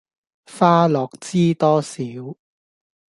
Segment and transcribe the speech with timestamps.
[0.47, 1.93] 花落知多少